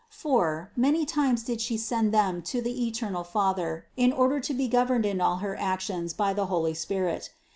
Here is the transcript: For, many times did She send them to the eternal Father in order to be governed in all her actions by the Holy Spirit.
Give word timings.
For, 0.09 0.71
many 0.75 1.05
times 1.05 1.43
did 1.43 1.61
She 1.61 1.77
send 1.77 2.11
them 2.11 2.41
to 2.49 2.59
the 2.59 2.87
eternal 2.87 3.23
Father 3.23 3.85
in 3.95 4.11
order 4.11 4.39
to 4.39 4.51
be 4.55 4.67
governed 4.67 5.05
in 5.05 5.21
all 5.21 5.35
her 5.35 5.55
actions 5.55 6.11
by 6.11 6.33
the 6.33 6.47
Holy 6.47 6.73
Spirit. 6.73 7.29